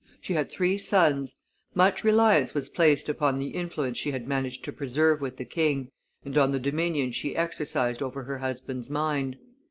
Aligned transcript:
She 0.19 0.33
had 0.33 0.49
three 0.49 0.79
sons. 0.79 1.35
Much 1.75 2.03
reliance 2.03 2.55
was 2.55 2.69
placed 2.69 3.07
upon 3.07 3.37
the 3.37 3.49
influence 3.49 3.99
she 3.99 4.09
had 4.09 4.27
managed 4.27 4.63
to 4.65 4.71
preserve 4.73 5.21
with 5.21 5.37
the 5.37 5.45
king, 5.45 5.91
and 6.25 6.35
on 6.39 6.49
the 6.49 6.59
dominion 6.59 7.11
she 7.11 7.35
exercised 7.35 8.01
over 8.01 8.23
her 8.23 8.39
husband's 8.39 8.89
mind. 8.89 9.37